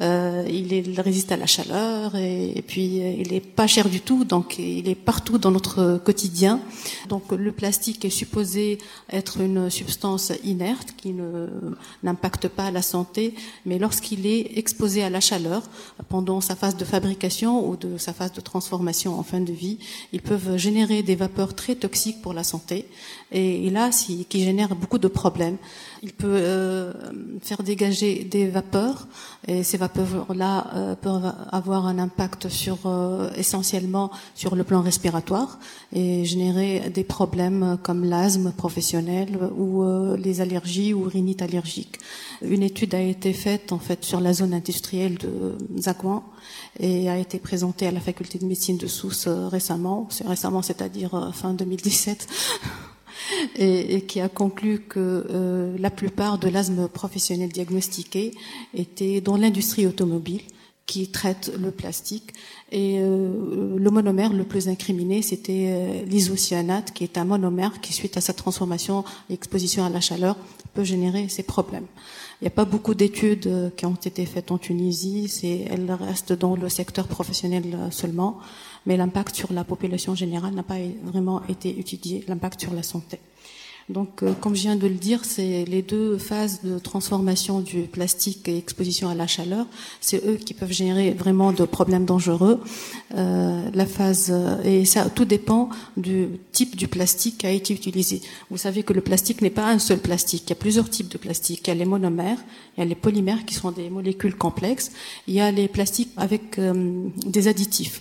euh, 0.00 0.44
il, 0.48 0.72
est, 0.72 0.80
il, 0.80 1.00
résiste 1.00 1.30
à 1.30 1.36
la 1.36 1.46
chaleur 1.46 2.16
et, 2.16 2.64
puis 2.66 3.02
euh, 3.02 3.14
il 3.18 3.32
est 3.32 3.40
pas 3.40 3.66
cher 3.66 3.88
du 3.88 4.00
tout, 4.00 4.24
donc 4.24 4.58
il 4.58 4.88
est 4.88 4.94
partout 4.94 5.38
dans 5.38 5.50
notre 5.50 5.98
quotidien. 5.98 6.60
Donc 7.08 7.32
le 7.32 7.52
plastique 7.52 8.04
est 8.04 8.10
supposé 8.10 8.78
être 9.10 9.40
une 9.40 9.68
substance 9.70 10.32
inerte 10.42 10.94
qui 10.96 11.12
ne 11.12 11.48
n'impacte 12.02 12.48
pas 12.48 12.70
la 12.70 12.82
santé, 12.82 13.34
mais 13.66 13.78
lorsqu'il 13.78 14.26
est 14.26 14.56
exposé 14.58 15.02
à 15.02 15.10
la 15.10 15.20
chaleur 15.20 15.62
pendant 16.08 16.40
sa 16.40 16.56
phase 16.56 16.76
de 16.76 16.84
fabrication 16.84 17.68
ou 17.68 17.76
de 17.76 17.98
sa 17.98 18.12
phase 18.12 18.32
de 18.32 18.40
transformation 18.40 19.18
en 19.18 19.22
fin 19.22 19.40
de 19.40 19.52
vie, 19.52 19.78
ils 20.12 20.22
peuvent 20.22 20.56
générer 20.56 21.02
des 21.02 21.14
vapeurs 21.14 21.54
très 21.54 21.74
toxiques 21.74 22.22
pour 22.22 22.32
la 22.32 22.42
santé 22.42 22.86
et, 23.34 23.68
là, 23.70 23.90
si, 23.90 24.26
qui 24.26 24.44
génère 24.44 24.76
beaucoup 24.76 24.93
de 24.98 25.08
problèmes. 25.08 25.56
Il 26.02 26.12
peut 26.12 26.26
euh, 26.28 26.92
faire 27.40 27.62
dégager 27.62 28.24
des 28.24 28.48
vapeurs 28.48 29.06
et 29.48 29.62
ces 29.62 29.76
vapeurs-là 29.76 30.66
euh, 30.74 30.94
peuvent 30.94 31.32
avoir 31.50 31.86
un 31.86 31.98
impact 31.98 32.48
sur 32.48 32.78
euh, 32.86 33.30
essentiellement 33.36 34.10
sur 34.34 34.54
le 34.54 34.64
plan 34.64 34.82
respiratoire 34.82 35.58
et 35.92 36.24
générer 36.24 36.90
des 36.90 37.04
problèmes 37.04 37.78
comme 37.82 38.04
l'asthme 38.04 38.52
professionnel 38.52 39.38
ou 39.56 39.84
les 40.16 40.40
allergies 40.40 40.92
ou 40.92 41.04
rhinite 41.04 41.42
allergique. 41.42 41.98
Une 42.42 42.62
étude 42.62 42.94
a 42.94 43.00
été 43.00 43.32
faite 43.32 43.72
en 43.72 43.78
fait 43.78 44.04
sur 44.04 44.20
la 44.20 44.32
zone 44.32 44.52
industrielle 44.54 45.16
de 45.18 45.56
Zakwan 45.80 46.20
et 46.78 47.08
a 47.08 47.16
été 47.18 47.38
présentée 47.38 47.86
à 47.86 47.90
la 47.90 48.00
faculté 48.00 48.38
de 48.38 48.44
médecine 48.44 48.76
de 48.76 48.86
Sousse 48.86 49.28
récemment, 49.28 50.08
récemment, 50.26 50.62
c'est-à-dire 50.62 51.30
fin 51.32 51.54
2017. 51.54 52.28
et, 53.56 53.96
et, 53.96 54.00
qui 54.02 54.20
a 54.20 54.28
conclu 54.28 54.80
que 54.80 55.26
euh, 55.30 55.76
la 55.78 55.90
plupart 55.90 56.38
de 56.38 56.48
l'asthme 56.48 56.88
professionnel 56.88 57.50
diagnostiqué 57.50 58.32
était 58.74 59.20
dans 59.20 59.36
l'industrie 59.36 59.86
automobile 59.86 60.42
qui 60.86 61.08
traite 61.08 61.52
le 61.58 61.70
plastique. 61.70 62.32
Et 62.70 62.98
euh, 62.98 63.78
le 63.78 63.90
monomère 63.90 64.32
le 64.32 64.44
plus 64.44 64.68
incriminé, 64.68 65.22
c'était 65.22 65.66
euh, 65.68 66.04
l'isocyanate, 66.04 66.92
qui 66.92 67.04
est 67.04 67.16
un 67.16 67.24
monomère 67.24 67.80
qui, 67.80 67.92
suite 67.92 68.16
à 68.16 68.20
sa 68.20 68.32
transformation 68.32 69.04
et 69.30 69.34
exposition 69.34 69.84
à 69.84 69.90
la 69.90 70.00
chaleur, 70.00 70.36
peut 70.74 70.84
générer 70.84 71.28
ces 71.28 71.42
problèmes. 71.42 71.86
Il 72.40 72.44
n'y 72.44 72.48
a 72.48 72.50
pas 72.50 72.64
beaucoup 72.64 72.94
d'études 72.94 73.46
euh, 73.46 73.70
qui 73.74 73.86
ont 73.86 73.94
été 73.94 74.26
faites 74.26 74.50
en 74.50 74.58
Tunisie, 74.58 75.28
c'est, 75.28 75.66
elles 75.70 75.90
restent 75.90 76.32
dans 76.32 76.56
le 76.56 76.68
secteur 76.68 77.06
professionnel 77.06 77.64
euh, 77.74 77.90
seulement 77.90 78.38
mais 78.86 78.96
l'impact 78.96 79.34
sur 79.34 79.52
la 79.52 79.64
population 79.64 80.14
générale 80.14 80.54
n'a 80.54 80.62
pas 80.62 80.78
vraiment 81.02 81.42
été 81.48 81.78
étudié, 81.78 82.24
l'impact 82.28 82.60
sur 82.60 82.74
la 82.74 82.82
santé. 82.82 83.18
Donc, 83.90 84.22
euh, 84.22 84.32
comme 84.40 84.54
je 84.54 84.62
viens 84.62 84.76
de 84.76 84.86
le 84.86 84.94
dire, 84.94 85.24
c'est 85.24 85.64
les 85.66 85.82
deux 85.82 86.16
phases 86.16 86.62
de 86.62 86.78
transformation 86.78 87.60
du 87.60 87.82
plastique 87.82 88.48
et 88.48 88.56
exposition 88.56 89.10
à 89.10 89.14
la 89.14 89.26
chaleur. 89.26 89.66
C'est 90.00 90.26
eux 90.26 90.36
qui 90.36 90.54
peuvent 90.54 90.72
générer 90.72 91.10
vraiment 91.10 91.52
de 91.52 91.64
problèmes 91.66 92.06
dangereux. 92.06 92.60
Euh, 93.14 93.70
la 93.74 93.84
phase 93.84 94.30
euh, 94.32 94.62
et 94.62 94.86
ça 94.86 95.10
tout 95.10 95.26
dépend 95.26 95.68
du 95.98 96.28
type 96.52 96.76
du 96.76 96.88
plastique 96.88 97.38
qui 97.38 97.46
a 97.46 97.50
été 97.50 97.74
utilisé. 97.74 98.22
Vous 98.50 98.56
savez 98.56 98.84
que 98.84 98.94
le 98.94 99.02
plastique 99.02 99.42
n'est 99.42 99.50
pas 99.50 99.68
un 99.70 99.78
seul 99.78 99.98
plastique. 99.98 100.44
Il 100.46 100.50
y 100.50 100.52
a 100.52 100.56
plusieurs 100.56 100.88
types 100.88 101.08
de 101.08 101.18
plastique. 101.18 101.60
Il 101.66 101.68
y 101.68 101.72
a 101.72 101.74
les 101.74 101.84
monomères, 101.84 102.38
il 102.76 102.80
y 102.80 102.82
a 102.82 102.86
les 102.86 102.94
polymères 102.94 103.44
qui 103.44 103.54
sont 103.54 103.70
des 103.70 103.90
molécules 103.90 104.36
complexes. 104.36 104.92
Il 105.28 105.34
y 105.34 105.40
a 105.40 105.50
les 105.50 105.68
plastiques 105.68 106.10
avec 106.16 106.58
euh, 106.58 107.08
des 107.26 107.48
additifs 107.48 108.00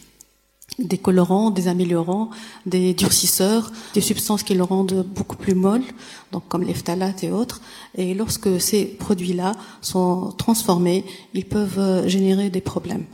des 0.80 0.98
colorants, 0.98 1.52
des 1.52 1.68
améliorants, 1.68 2.30
des 2.66 2.94
durcisseurs, 2.94 3.72
des 3.94 4.02
substances 4.02 4.44
qui 4.44 4.56
le 4.56 4.64
rendent 4.64 5.06
beaucoup 5.16 5.36
plus 5.36 5.56
molle, 5.56 5.84
donc 6.32 6.44
comme 6.48 6.64
les 6.64 6.74
phtalates 6.74 7.24
et 7.24 7.32
autres. 7.32 7.62
Et 7.96 8.14
lorsque 8.14 8.60
ces 8.60 8.86
produits-là 8.86 9.54
sont 9.82 10.34
transformés, 10.38 11.06
ils 11.34 11.46
peuvent 11.46 11.80
euh, 11.80 12.08
générer 12.08 12.50
des 12.50 12.62
problèmes. 12.62 13.06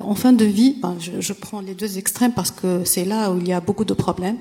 En 0.00 0.14
fin 0.14 0.32
de 0.32 0.44
vie, 0.44 0.76
je, 1.00 1.20
je 1.20 1.32
prends 1.32 1.60
les 1.60 1.74
deux 1.74 1.98
extrêmes 1.98 2.32
parce 2.32 2.52
que 2.52 2.84
c'est 2.84 3.04
là 3.04 3.32
où 3.32 3.38
il 3.38 3.48
y 3.48 3.52
a 3.52 3.60
beaucoup 3.60 3.84
de 3.84 3.94
problèmes. 3.94 4.38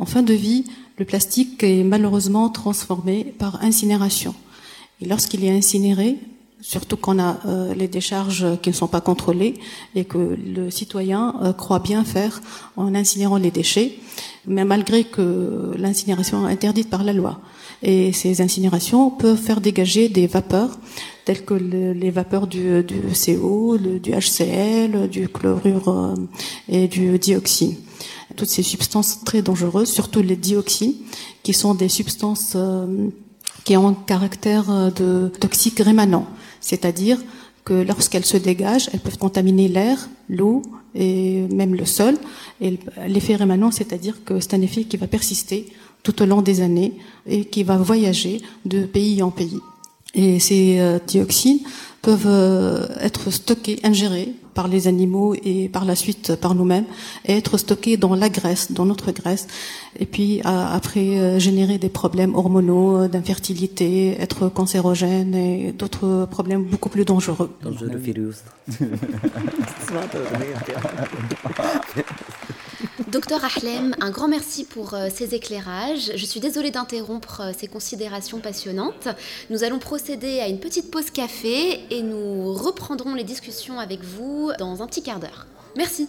En 0.00 0.04
fin 0.04 0.22
de 0.22 0.34
vie, 0.34 0.64
le 0.98 1.04
plastique 1.04 1.62
est 1.62 1.84
malheureusement 1.84 2.48
transformé 2.48 3.24
par 3.38 3.62
incinération. 3.62 4.34
Et 5.00 5.06
lorsqu'il 5.06 5.44
est 5.44 5.56
incinéré, 5.56 6.16
surtout 6.68 6.96
qu'on 6.96 7.20
a 7.20 7.38
euh, 7.46 7.74
les 7.74 7.86
décharges 7.86 8.44
qui 8.60 8.70
ne 8.70 8.74
sont 8.74 8.88
pas 8.88 9.00
contrôlées 9.00 9.54
et 9.94 10.04
que 10.04 10.18
le 10.18 10.68
citoyen 10.70 11.36
euh, 11.42 11.52
croit 11.52 11.78
bien 11.78 12.04
faire 12.04 12.40
en 12.76 12.92
incinérant 12.92 13.36
les 13.36 13.52
déchets, 13.52 13.98
mais 14.48 14.64
malgré 14.64 15.04
que 15.04 15.74
l'incinération 15.78 16.48
est 16.48 16.52
interdite 16.52 16.90
par 16.90 17.04
la 17.04 17.12
loi. 17.12 17.40
Et 17.84 18.12
ces 18.12 18.40
incinérations 18.40 19.10
peuvent 19.10 19.38
faire 19.38 19.60
dégager 19.60 20.08
des 20.08 20.26
vapeurs 20.26 20.76
telles 21.24 21.44
que 21.44 21.54
les 21.54 22.10
vapeurs 22.10 22.48
du, 22.48 22.82
du 22.82 23.00
CO, 23.14 23.78
du 23.78 24.10
HCl, 24.10 25.08
du 25.08 25.28
chlorure 25.28 25.88
euh, 25.88 26.14
et 26.68 26.88
du 26.88 27.16
dioxine. 27.20 27.76
Toutes 28.34 28.48
ces 28.48 28.64
substances 28.64 29.22
très 29.24 29.40
dangereuses, 29.40 29.88
surtout 29.88 30.20
les 30.20 30.36
dioxines, 30.36 30.94
qui 31.44 31.52
sont 31.52 31.74
des 31.74 31.88
substances 31.88 32.56
qui 33.64 33.76
ont 33.76 33.88
un 33.88 33.94
caractère 33.94 34.92
de 34.92 35.28
toxique 35.40 35.78
rémanent. 35.78 36.26
C'est-à-dire 36.60 37.18
que 37.64 37.74
lorsqu'elles 37.74 38.24
se 38.24 38.36
dégagent, 38.36 38.88
elles 38.92 39.00
peuvent 39.00 39.18
contaminer 39.18 39.68
l'air, 39.68 40.08
l'eau 40.28 40.62
et 40.94 41.42
même 41.50 41.74
le 41.74 41.84
sol. 41.84 42.16
Et 42.60 42.78
l'effet 43.06 43.36
rémanent, 43.36 43.70
c'est-à-dire 43.70 44.24
que 44.24 44.40
c'est 44.40 44.54
un 44.54 44.62
effet 44.62 44.84
qui 44.84 44.96
va 44.96 45.06
persister 45.06 45.66
tout 46.02 46.22
au 46.22 46.26
long 46.26 46.42
des 46.42 46.60
années 46.60 46.92
et 47.26 47.44
qui 47.44 47.64
va 47.64 47.76
voyager 47.76 48.40
de 48.64 48.84
pays 48.86 49.22
en 49.22 49.30
pays. 49.30 49.60
Et 50.14 50.38
ces 50.38 50.78
euh, 50.78 50.98
dioxines 51.04 51.60
peuvent 52.00 52.26
euh, 52.26 52.86
être 53.00 53.30
stockées, 53.30 53.80
ingérées 53.82 54.32
par 54.56 54.66
les 54.66 54.88
animaux 54.88 55.36
et 55.44 55.68
par 55.68 55.84
la 55.84 55.94
suite 55.94 56.34
par 56.34 56.56
nous-mêmes, 56.56 56.86
et 57.26 57.36
être 57.36 57.58
stockées 57.58 57.96
dans 57.96 58.16
la 58.16 58.28
graisse, 58.28 58.72
dans 58.72 58.86
notre 58.86 59.12
graisse, 59.12 59.46
et 60.00 60.06
puis 60.06 60.40
après 60.44 61.18
euh, 61.18 61.38
générer 61.38 61.78
des 61.78 61.90
problèmes 61.90 62.34
hormonaux, 62.34 63.06
d'infertilité, 63.06 64.20
être 64.20 64.48
cancérogène 64.48 65.34
et 65.34 65.72
d'autres 65.72 66.26
problèmes 66.30 66.64
beaucoup 66.64 66.88
plus 66.88 67.04
dangereux. 67.04 67.50
Docteur 73.25 73.41
Ahlem, 73.43 73.95
un 73.99 74.09
grand 74.11 74.27
merci 74.27 74.63
pour 74.63 74.93
euh, 74.93 75.07
ces 75.11 75.33
éclairages. 75.33 76.11
Je 76.15 76.25
suis 76.25 76.39
désolée 76.39 76.71
d'interrompre 76.71 77.41
euh, 77.41 77.51
ces 77.57 77.67
considérations 77.67 78.39
passionnantes. 78.39 79.07
Nous 79.49 79.63
allons 79.63 79.79
procéder 79.79 80.39
à 80.39 80.47
une 80.47 80.59
petite 80.59 80.91
pause 80.91 81.09
café 81.09 81.79
et 81.89 82.03
nous 82.03 82.53
reprendrons 82.53 83.15
les 83.15 83.23
discussions 83.23 83.79
avec 83.79 84.03
vous 84.03 84.51
dans 84.59 84.83
un 84.83 84.87
petit 84.87 85.01
quart 85.01 85.19
d'heure. 85.19 85.47
Merci. 85.75 86.07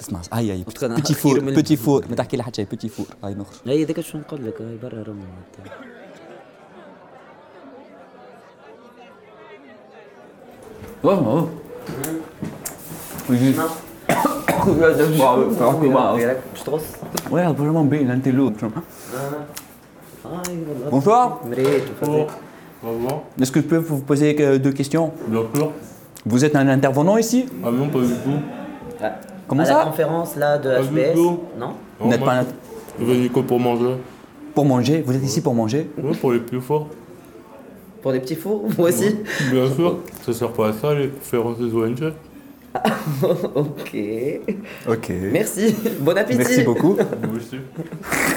اسمع 0.00 0.20
هاي 0.32 0.50
هاي 0.50 0.64
بتي 0.82 1.14
فور 1.14 1.40
بتي 1.40 1.76
فور 1.76 2.08
ما 2.08 2.16
تحكي 2.16 2.36
لي 2.36 2.42
حتى 2.42 2.56
شيء 2.56 2.66
بتي 2.72 2.88
فور 2.88 3.06
هاي 3.24 3.34
نخر 3.34 3.56
هي 3.66 3.84
ذاك 3.84 4.00
شو 4.00 4.18
نقول 4.18 4.46
لك 4.46 4.62
هاي 4.62 4.76
برا 4.76 5.02
رمى 5.02 5.26
Ah. 14.09 14.13
Ah, 20.25 20.33
Bonsoir. 20.89 21.39
Bonjour. 22.01 22.27
Est-ce 23.41 23.51
que 23.51 23.59
je 23.61 23.65
peux 23.65 23.77
vous 23.77 23.99
poser 23.99 24.59
deux 24.59 24.71
questions 24.71 25.11
Bien 25.27 25.41
sûr. 25.53 25.71
Vous 26.25 26.45
êtes 26.45 26.55
un 26.55 26.67
intervenant 26.69 27.17
ici 27.17 27.45
Ah 27.63 27.71
non, 27.71 27.89
pas 27.89 27.99
du 27.99 28.07
tout. 28.13 28.39
Ah. 29.01 29.15
Comment 29.47 29.65
ça 29.65 29.79
la 29.79 29.85
conférence 29.85 30.35
là 30.37 30.57
de 30.57 30.69
pas 30.69 30.81
HBS 30.83 31.15
Non, 31.59 31.73
Vous 31.99 32.09
n'êtes 32.09 32.23
pas 32.23 32.39
un... 32.39 32.45
Pour 33.43 33.59
manger. 33.59 33.95
Pour 34.55 34.65
manger 34.65 35.03
Vous 35.05 35.15
êtes 35.15 35.23
ici 35.23 35.41
pour 35.41 35.53
manger 35.53 35.89
Oui, 36.01 36.15
pour 36.15 36.31
les 36.31 36.39
plus 36.39 36.61
forts. 36.61 36.87
Pour 38.01 38.11
les 38.11 38.19
petits 38.19 38.35
fours, 38.35 38.63
moi 38.77 38.89
aussi. 38.89 39.17
Bien 39.51 39.69
sûr, 39.75 39.97
ça 40.25 40.33
sert 40.33 40.51
pas 40.51 40.69
à 40.69 40.73
ça 40.73 40.93
les 40.93 41.09
conférences 41.09 41.57
des 41.57 41.73
ONG. 41.73 42.13
Ok. 43.55 43.95
Ok. 44.87 45.11
Merci. 45.31 45.75
Bon 45.99 46.17
appétit. 46.17 46.37
Merci 46.37 46.63
beaucoup. 46.63 46.97
Vous 47.23 47.37
aussi. 47.37 47.57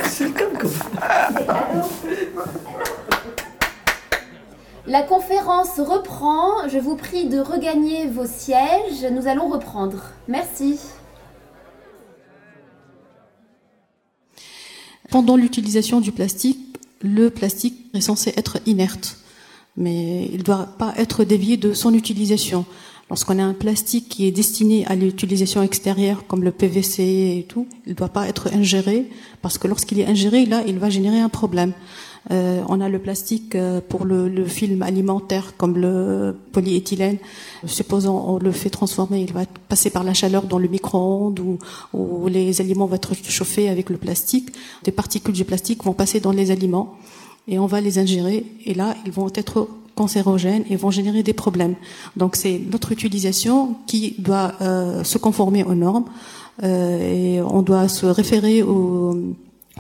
C'est 0.05 0.33
comme 0.33 0.57
La 4.87 5.03
conférence 5.03 5.79
reprend. 5.79 6.69
Je 6.69 6.79
vous 6.79 6.97
prie 6.97 7.29
de 7.29 7.39
regagner 7.39 8.07
vos 8.09 8.27
sièges. 8.27 9.07
Nous 9.13 9.27
allons 9.29 9.49
reprendre. 9.49 10.03
Merci. 10.29 10.79
Pendant 15.11 15.37
l'utilisation 15.37 16.01
du 16.01 16.13
plastique, 16.13 16.77
le 17.03 17.31
plastique 17.31 17.87
est 17.95 18.01
censé 18.01 18.33
être 18.37 18.59
inerte, 18.67 19.17
mais 19.77 20.27
il 20.27 20.39
ne 20.39 20.43
doit 20.43 20.69
pas 20.79 20.95
être 20.97 21.25
dévié 21.25 21.57
de 21.57 21.73
son 21.73 21.95
utilisation. 21.95 22.65
Lorsqu'on 23.11 23.41
a 23.41 23.43
un 23.43 23.55
plastique 23.55 24.09
qui 24.09 24.27
est 24.29 24.31
destiné 24.31 24.87
à 24.87 24.95
l'utilisation 24.95 25.63
extérieure, 25.63 26.27
comme 26.29 26.45
le 26.45 26.53
PVC 26.53 27.03
et 27.03 27.47
tout, 27.49 27.67
il 27.85 27.91
ne 27.91 27.95
doit 27.97 28.09
pas 28.09 28.29
être 28.29 28.55
ingéré, 28.55 29.09
parce 29.43 29.59
que 29.59 29.67
lorsqu'il 29.67 29.99
est 29.99 30.07
ingéré, 30.07 30.47
là, 30.47 30.63
il 30.65 30.79
va 30.79 30.91
générer 30.91 31.19
un 31.19 31.29
problème. 31.29 31.73
Euh, 32.31 32.63
on 32.69 32.81
a 32.81 32.89
le 32.89 33.01
plastique 33.01 33.57
euh, 33.57 33.81
pour 33.81 34.05
le, 34.05 34.29
le, 34.29 34.45
film 34.45 34.83
alimentaire, 34.83 35.55
comme 35.57 35.77
le 35.77 36.37
polyéthylène. 36.53 37.17
Supposons 37.67 38.17
on 38.17 38.39
le 38.39 38.53
fait 38.53 38.71
transformer, 38.71 39.23
il 39.23 39.33
va 39.33 39.45
passer 39.69 39.91
par 39.91 40.05
la 40.05 40.15
chaleur 40.15 40.45
dans 40.45 40.59
le 40.59 40.69
micro-ondes 40.69 41.41
ou, 41.41 41.59
ou 41.95 42.29
les 42.29 42.61
aliments 42.61 42.87
vont 42.87 42.95
être 42.97 43.15
chauffés 43.29 43.71
avec 43.71 43.91
le 43.91 43.97
plastique. 43.97 44.51
Des 44.85 44.93
particules 44.93 45.35
du 45.35 45.45
plastique 45.45 45.83
vont 45.83 45.95
passer 45.95 46.21
dans 46.21 46.33
les 46.33 46.51
aliments 46.51 46.95
et 47.49 47.59
on 47.59 47.67
va 47.67 47.81
les 47.81 47.99
ingérer. 47.99 48.45
Et 48.67 48.75
là, 48.75 48.95
ils 49.07 49.13
vont 49.13 49.29
être 49.35 49.67
cancérogènes 50.01 50.65
et 50.71 50.77
vont 50.77 50.93
générer 50.99 51.23
des 51.23 51.37
problèmes. 51.45 51.77
Donc 52.17 52.31
c'est 52.41 52.57
notre 52.75 52.91
utilisation 52.93 53.57
qui 53.87 54.03
doit 54.19 54.53
euh, 54.61 55.05
se 55.05 55.19
conformer 55.19 55.63
aux 55.71 55.75
normes 55.87 56.07
euh, 56.63 57.17
et 57.17 57.43
on 57.43 57.63
doit 57.63 57.89
se 57.89 58.07
référer 58.07 58.63
au, 58.63 59.15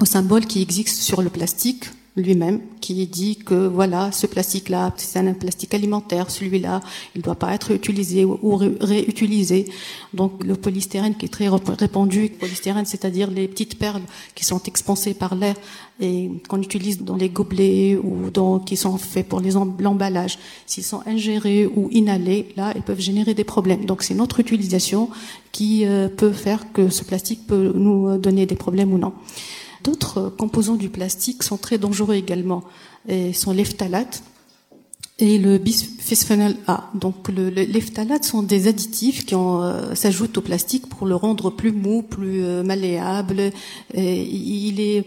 au 0.02 0.04
symbole 0.04 0.44
qui 0.50 0.60
existe 0.60 0.98
sur 1.08 1.22
le 1.22 1.30
plastique 1.30 1.84
lui-même, 2.20 2.60
qui 2.80 3.06
dit 3.06 3.36
que 3.36 3.66
voilà, 3.66 4.12
ce 4.12 4.26
plastique-là, 4.26 4.92
c'est 4.96 5.18
un 5.18 5.32
plastique 5.32 5.74
alimentaire, 5.74 6.30
celui-là, 6.30 6.80
il 7.14 7.18
ne 7.18 7.22
doit 7.22 7.34
pas 7.34 7.52
être 7.54 7.72
utilisé 7.72 8.24
ou 8.24 8.56
réutilisé. 8.56 9.66
Donc 10.14 10.44
le 10.44 10.54
polystyrène 10.54 11.14
qui 11.14 11.26
est 11.26 11.28
très 11.28 11.48
répandu, 11.48 12.30
polystyrène, 12.38 12.86
c'est-à-dire 12.86 13.30
les 13.30 13.48
petites 13.48 13.78
perles 13.78 14.02
qui 14.34 14.44
sont 14.44 14.62
expansées 14.64 15.14
par 15.14 15.34
l'air 15.34 15.54
et 16.00 16.30
qu'on 16.48 16.62
utilise 16.62 17.02
dans 17.02 17.16
les 17.16 17.28
gobelets 17.28 17.96
ou 17.96 18.30
qui 18.64 18.76
sont 18.76 18.96
faits 18.96 19.28
pour 19.28 19.40
l'emballage, 19.40 20.38
s'ils 20.66 20.84
sont 20.84 21.02
ingérés 21.06 21.66
ou 21.66 21.88
inhalés, 21.92 22.48
là, 22.56 22.72
ils 22.74 22.82
peuvent 22.82 23.00
générer 23.00 23.34
des 23.34 23.44
problèmes. 23.44 23.84
Donc 23.84 24.02
c'est 24.02 24.14
notre 24.14 24.40
utilisation 24.40 25.10
qui 25.52 25.84
euh, 25.84 26.08
peut 26.08 26.32
faire 26.32 26.72
que 26.72 26.88
ce 26.88 27.04
plastique 27.04 27.46
peut 27.46 27.72
nous 27.74 28.16
donner 28.18 28.46
des 28.46 28.54
problèmes 28.54 28.92
ou 28.92 28.98
non. 28.98 29.12
D'autres 29.82 30.28
composants 30.28 30.76
du 30.76 30.88
plastique 30.88 31.42
sont 31.42 31.56
très 31.56 31.78
dangereux 31.78 32.14
également, 32.14 32.64
et 33.08 33.32
sont 33.32 33.52
les 33.52 33.64
phtalates 33.64 34.22
et 35.20 35.38
le 35.38 35.58
bisphénol 35.58 36.56
A. 36.66 36.90
Donc 36.94 37.28
le, 37.28 37.50
le, 37.50 37.62
les 37.62 37.84
sont 38.22 38.42
des 38.42 38.68
additifs 38.68 39.26
qui 39.26 39.34
euh, 39.34 39.94
s'ajoutent 39.94 40.38
au 40.38 40.40
plastique 40.40 40.88
pour 40.88 41.06
le 41.06 41.14
rendre 41.14 41.50
plus 41.50 41.72
mou, 41.72 42.02
plus 42.02 42.42
euh, 42.42 42.62
malléable. 42.62 43.52
Il 43.94 44.80
est 44.80 45.04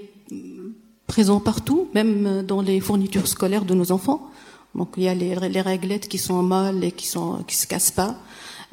présent 1.08 1.40
partout, 1.40 1.88
même 1.94 2.44
dans 2.44 2.62
les 2.62 2.80
fournitures 2.80 3.28
scolaires 3.28 3.66
de 3.66 3.74
nos 3.74 3.92
enfants. 3.92 4.30
Donc 4.76 4.94
il 4.98 5.04
y 5.04 5.08
a 5.08 5.14
les, 5.14 5.34
réglettes 5.62 6.08
qui 6.08 6.18
sont 6.18 6.42
molles 6.42 6.84
et 6.84 6.92
qui 6.92 7.08
qui 7.48 7.56
se 7.56 7.68
cassent 7.68 7.92
pas. 7.92 8.16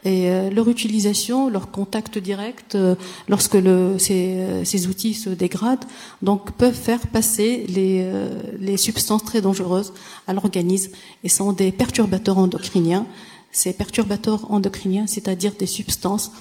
Et 0.04 0.30
euh, 0.30 0.49
leur 0.50 0.69
utilisation, 0.69 1.50
leur 1.50 1.71
contact 1.71 2.16
direct, 2.16 2.75
euh, 2.75 2.95
lorsque 3.28 3.54
le, 3.54 3.99
ces, 3.99 4.35
euh, 4.37 4.64
ces, 4.64 4.87
outils 4.87 5.12
se 5.12 5.28
dégradent, 5.28 5.85
donc 6.23 6.52
peuvent 6.52 6.75
faire 6.75 7.07
passer 7.09 7.66
les, 7.69 8.11
les 8.59 8.76
substances 8.78 9.25
très 9.25 9.42
dangereuses 9.42 9.92
à 10.26 10.33
l'organisme 10.33 10.92
et 11.23 11.28
sont 11.28 11.52
des 11.52 11.71
perturbateurs 11.71 12.38
endocriniens. 12.38 13.07
Ces 13.52 13.73
perturbateurs 13.73 14.50
endocriniens, 14.50 15.07
c'est-à-dire 15.07 15.52
des 15.59 15.66
substances 15.66 16.33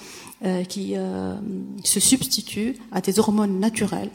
qui 0.69 0.95
se 1.83 1.99
substituent 1.99 2.77
à 2.91 3.01
des 3.01 3.19
hormones 3.19 3.59
naturelles 3.59 4.11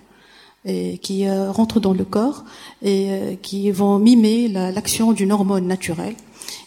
et 0.64 0.96
qui 0.98 1.28
rentrent 1.28 1.80
dans 1.80 1.92
le 1.92 2.04
corps 2.04 2.44
et 2.82 3.38
qui 3.42 3.70
vont 3.72 3.98
mimer 3.98 4.48
l'action 4.48 5.12
d'une 5.12 5.32
hormone 5.32 5.66
naturelle 5.66 6.14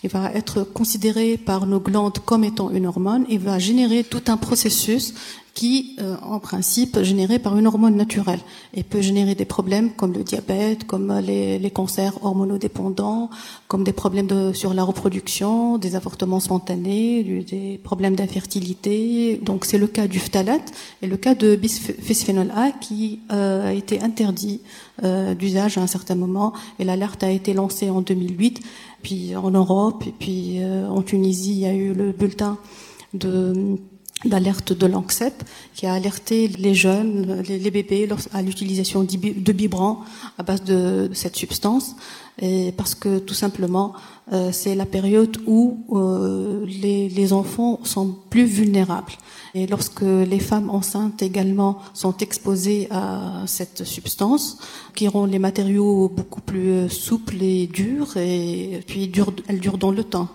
il 0.04 0.10
va 0.10 0.32
être 0.34 0.64
considéré 0.64 1.38
par 1.38 1.66
nos 1.66 1.80
glandes 1.80 2.20
comme 2.20 2.44
étant 2.44 2.70
une 2.70 2.86
hormone. 2.86 3.26
Et 3.30 3.38
va 3.38 3.60
générer 3.60 4.04
tout 4.04 4.24
un 4.28 4.38
processus 4.38 5.14
qui, 5.58 5.96
euh, 6.00 6.16
en 6.22 6.40
principe, 6.40 7.02
généré 7.02 7.40
par 7.40 7.58
une 7.58 7.66
hormone 7.66 7.96
naturelle 7.96 8.42
et 8.76 8.84
peut 8.84 9.02
générer 9.02 9.34
des 9.34 9.44
problèmes 9.44 9.90
comme 9.90 10.14
le 10.14 10.24
diabète, 10.24 10.86
comme 10.86 11.12
les, 11.20 11.58
les 11.58 11.72
cancers 11.72 12.14
hormonodépendants, 12.24 13.32
comme 13.68 13.84
des 13.84 13.92
problèmes 13.92 14.28
de, 14.28 14.54
sur 14.54 14.76
la 14.76 14.84
reproduction, 14.84 15.80
des 15.80 15.96
avortements 15.96 16.40
spontanés, 16.40 17.24
des 17.24 17.80
problèmes 17.84 18.16
d'infertilité. 18.16 19.42
Donc 19.42 19.66
c'est 19.66 19.80
le 19.80 19.88
cas 19.88 20.06
du 20.06 20.20
phtalate 20.20 20.72
et 21.02 21.08
le 21.08 21.18
cas 21.18 21.34
de 21.34 21.56
bisphénol 21.56 22.52
A 22.56 22.70
qui 22.72 23.22
euh, 23.32 23.70
a 23.70 23.74
été 23.74 24.00
interdit 24.00 24.62
euh, 25.04 25.34
d'usage 25.34 25.80
à 25.80 25.82
un 25.82 25.88
certain 25.88 26.14
moment 26.14 26.54
et 26.78 26.84
l'alerte 26.84 27.24
a 27.24 27.32
été 27.32 27.56
lancée 27.56 27.90
en 27.90 28.02
2008 28.02 28.62
puis 29.02 29.36
en 29.36 29.50
Europe, 29.50 30.04
et 30.06 30.14
puis 30.18 30.58
euh, 30.60 30.88
en 30.88 31.02
Tunisie, 31.02 31.54
il 31.54 31.60
y 31.60 31.66
a 31.66 31.74
eu 31.74 31.94
le 31.94 32.12
bulletin 32.12 32.58
de 33.14 33.78
d'alerte 34.26 34.74
de 34.74 34.88
l'ANCEP 34.88 35.44
qui 35.76 35.86
a 35.86 35.94
alerté 35.94 36.48
les 36.48 36.74
jeunes, 36.74 37.42
les, 37.48 37.72
bébés 37.72 38.10
à 38.34 38.42
l'utilisation 38.42 39.04
de 39.04 39.52
biberons 39.52 39.98
à 40.38 40.44
base 40.44 40.64
de, 40.64 41.10
cette 41.14 41.36
substance, 41.36 41.96
parce 42.76 42.96
que 42.96 43.20
tout 43.20 43.34
simplement 43.34 43.94
euh, 44.34 44.52
c'est 44.52 44.76
la 44.76 44.86
période 44.86 45.38
où 45.46 45.78
euh, 45.92 46.66
les, 46.66 47.34
enfants 47.34 47.80
sont 47.84 48.16
plus 48.30 48.46
vulnérables. 48.46 49.14
Et 49.54 49.68
lorsque 49.68 50.02
les 50.02 50.40
femmes 50.40 50.70
enceintes 50.70 51.22
également 51.22 51.80
sont 51.94 52.16
exposées 52.18 52.88
à 52.92 53.44
cette 53.46 53.86
substance, 53.86 54.58
qui 54.96 55.08
rend 55.08 55.26
les 55.26 55.40
matériaux 55.40 56.10
beaucoup 56.10 56.42
plus 56.42 56.90
souples 56.90 57.42
et 57.42 57.68
durs, 57.68 58.18
et 58.18 58.84
puis 58.86 59.12
elles 59.48 59.60
durent 59.60 59.78
dans 59.78 59.92
le 59.92 60.04
temps. 60.04 60.30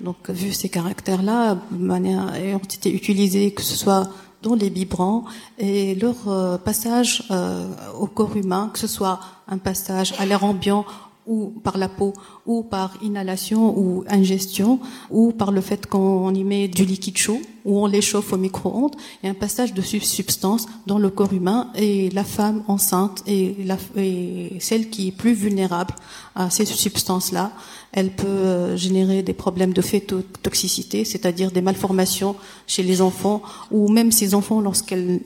Donc, 0.00 0.30
vu 0.30 0.52
ces 0.52 0.68
caractères-là, 0.68 1.58
ont 1.72 2.58
été 2.58 2.94
utilisés, 2.94 3.50
que 3.50 3.62
ce 3.62 3.76
soit 3.76 4.08
dans 4.42 4.54
les 4.54 4.70
biberons 4.70 5.24
et 5.58 5.96
leur 5.96 6.28
euh, 6.28 6.58
passage 6.58 7.24
euh, 7.30 7.66
au 7.98 8.06
corps 8.06 8.36
humain, 8.36 8.70
que 8.72 8.78
ce 8.78 8.86
soit 8.86 9.18
un 9.48 9.58
passage 9.58 10.14
à 10.18 10.26
l'air 10.26 10.44
ambiant 10.44 10.84
ou 11.26 11.52
par 11.62 11.76
la 11.76 11.88
peau, 11.88 12.14
ou 12.48 12.62
par 12.62 12.94
inhalation 13.02 13.78
ou 13.78 14.04
ingestion, 14.08 14.80
ou 15.10 15.32
par 15.32 15.52
le 15.52 15.60
fait 15.60 15.86
qu'on 15.86 16.34
y 16.34 16.42
met 16.42 16.66
du 16.66 16.84
liquide 16.84 17.18
chaud, 17.18 17.40
ou 17.64 17.78
on 17.78 17.86
l'échauffe 17.86 18.32
au 18.32 18.38
micro-ondes, 18.38 18.96
a 19.22 19.28
un 19.28 19.34
passage 19.34 19.74
de 19.74 19.82
substance 19.82 20.66
dans 20.86 20.98
le 20.98 21.10
corps 21.10 21.34
humain, 21.34 21.70
et 21.76 22.08
la 22.10 22.24
femme 22.24 22.64
enceinte 22.66 23.22
et, 23.26 23.54
et 23.96 24.56
celle 24.58 24.88
qui 24.88 25.08
est 25.08 25.12
plus 25.12 25.34
vulnérable 25.34 25.94
à 26.34 26.48
ces 26.48 26.64
substances-là, 26.64 27.52
elle 27.92 28.10
peut 28.10 28.26
euh, 28.26 28.76
générer 28.76 29.22
des 29.22 29.32
problèmes 29.32 29.72
de 29.72 29.80
fétotoxicité, 29.80 31.04
c'est-à-dire 31.04 31.50
des 31.50 31.62
malformations 31.62 32.36
chez 32.66 32.82
les 32.82 33.00
enfants, 33.00 33.42
ou 33.70 33.88
même 33.88 34.12
ces 34.12 34.34
enfants, 34.34 34.60
lorsqu'ils 34.60 35.20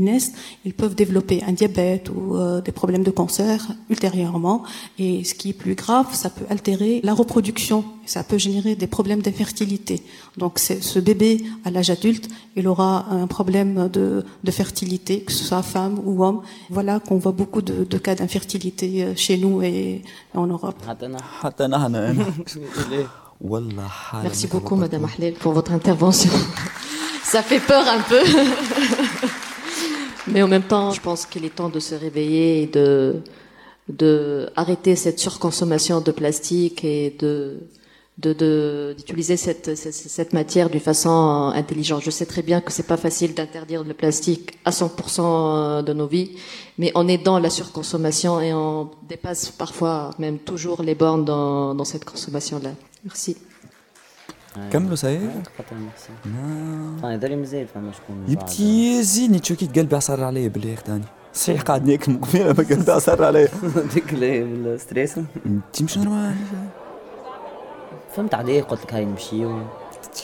naissent, 0.00 0.32
ils 0.64 0.74
peuvent 0.74 0.94
développer 0.94 1.42
un 1.46 1.52
diabète 1.52 2.10
ou 2.10 2.36
euh, 2.36 2.60
des 2.60 2.72
problèmes 2.72 3.02
de 3.02 3.10
cancer 3.10 3.68
ultérieurement. 3.90 4.62
Et 4.98 5.22
ce 5.24 5.34
qui 5.34 5.50
est 5.50 5.58
plus 5.64 5.74
grave, 5.74 6.06
ça 6.12 6.30
peut 6.30 6.46
altérer 6.58 7.00
la 7.04 7.14
reproduction, 7.14 7.84
ça 8.04 8.24
peut 8.24 8.38
générer 8.38 8.74
des 8.74 8.88
problèmes 8.96 9.22
d'infertilité. 9.22 10.02
Donc 10.36 10.58
ce 10.58 10.98
bébé, 10.98 11.44
à 11.64 11.70
l'âge 11.70 11.90
adulte, 11.90 12.28
il 12.56 12.66
aura 12.66 13.06
un 13.10 13.28
problème 13.28 13.88
de, 13.88 14.24
de, 14.42 14.50
fertilité, 14.50 15.20
que 15.20 15.32
ce 15.32 15.44
soit 15.44 15.62
femme 15.62 16.00
ou 16.04 16.24
homme. 16.24 16.42
Voilà 16.68 16.98
qu'on 16.98 17.18
voit 17.18 17.32
beaucoup 17.32 17.62
de, 17.62 17.84
de 17.84 17.98
cas 17.98 18.16
d'infertilité 18.16 19.04
euh, 19.04 19.12
chez 19.14 19.36
nous 19.38 19.62
et 19.62 20.02
en 20.34 20.48
Europe. 20.48 20.76
Merci 24.22 24.46
beaucoup, 24.48 24.74
Madame 24.74 25.04
Ahlel, 25.04 25.34
pour 25.34 25.52
votre 25.52 25.72
intervention. 25.72 26.32
Ça 27.22 27.42
fait 27.42 27.60
peur 27.60 27.84
un 27.86 28.00
peu. 28.10 28.20
Mais 30.32 30.42
en 30.42 30.48
même 30.48 30.62
temps, 30.62 30.90
je 30.90 31.00
pense 31.00 31.24
qu'il 31.24 31.44
est 31.44 31.54
temps 31.54 31.68
de 31.68 31.78
se 31.78 31.94
réveiller 31.94 32.62
et 32.62 32.66
de, 32.66 33.22
de 33.89 34.49
arrêter 34.55 34.95
cette 34.95 35.19
surconsommation 35.19 36.01
de 36.01 36.11
plastique 36.11 36.83
et 36.83 37.15
de 37.19 37.59
d'utiliser 38.17 39.33
de, 39.33 39.39
cette, 39.39 39.75
cette, 39.75 39.93
cette, 39.93 40.33
matière 40.33 40.69
d'une 40.69 40.79
façon 40.79 41.51
intelligente. 41.55 42.03
Je 42.03 42.11
sais 42.11 42.27
très 42.27 42.43
bien 42.43 42.61
que 42.61 42.71
c'est 42.71 42.85
pas 42.85 42.97
facile 42.97 43.33
d'interdire 43.33 43.83
le 43.83 43.95
plastique 43.95 44.59
à 44.65 44.69
100% 44.69 45.83
de 45.83 45.93
nos 45.93 46.05
vies, 46.05 46.37
mais 46.77 46.91
on 46.93 47.07
est 47.07 47.17
dans 47.17 47.39
la 47.39 47.49
surconsommation 47.49 48.39
et 48.39 48.53
on 48.53 48.91
dépasse 49.09 49.49
parfois 49.49 50.11
même 50.19 50.37
toujours 50.37 50.83
les 50.83 50.93
bornes 50.93 51.25
dans, 51.25 51.73
dans 51.73 51.85
cette 51.85 52.05
consommation-là. 52.05 52.71
Merci. 53.03 53.35
كملوا 54.71 54.95
ساير 54.95 55.31
هذا 57.03 57.35
مازال 57.35 57.67
فما 57.67 57.91
شكون 57.91 58.25
يبكي 58.27 59.03
زيني 59.03 59.39
تشوكي 59.39 59.65
قلبي 59.65 59.95
عصر 59.95 60.23
عليا 60.23 60.47
بالله 60.47 60.75
ثاني 60.75 61.05
صحيح 61.34 61.62
قاعد 61.62 61.88
ناكل 61.88 62.12
مقبله 62.12 62.44
ما 62.44 62.52
قلبي 62.52 62.92
عصر 62.92 63.24
عليا 63.24 63.48
ديك 63.94 64.04
الستريس 64.12 65.18
انت 65.46 65.82
مش 65.82 65.98
نورمال 65.98 66.34
فهمت 68.16 68.34
عليه 68.34 68.62
قلت 68.62 68.82
لك 68.82 68.94
هاي 68.94 69.04
نمشيو 69.04 69.62